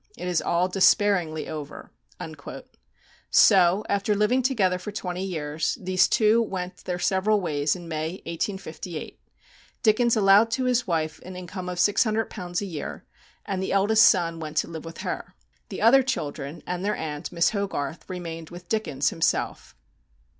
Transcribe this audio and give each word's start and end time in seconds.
It 0.17 0.27
is 0.27 0.41
all 0.41 0.67
despairingly 0.67 1.47
over." 1.47 1.91
So, 3.29 3.85
after 3.87 4.15
living 4.15 4.41
together 4.41 4.79
for 4.79 4.91
twenty 4.91 5.23
years, 5.23 5.77
these 5.79 6.07
two 6.07 6.41
went 6.41 6.77
their 6.85 6.97
several 6.97 7.39
ways 7.39 7.75
in 7.75 7.87
May, 7.87 8.13
1858. 8.25 9.19
Dickens 9.83 10.15
allowed 10.15 10.49
to 10.49 10.63
his 10.63 10.87
wife 10.87 11.19
an 11.23 11.35
income 11.35 11.69
of 11.69 11.77
£600 11.77 12.61
a 12.61 12.65
year, 12.65 13.05
and 13.45 13.61
the 13.61 13.71
eldest 13.71 14.03
son 14.05 14.39
went 14.39 14.57
to 14.57 14.67
live 14.67 14.85
with 14.85 15.01
her. 15.01 15.35
The 15.69 15.83
other 15.83 16.01
children 16.01 16.63
and 16.65 16.83
their 16.83 16.95
aunt, 16.95 17.31
Miss 17.31 17.51
Hogarth, 17.51 18.09
remained 18.09 18.49
with 18.49 18.69
Dickens 18.69 19.11
himself. 19.11 19.75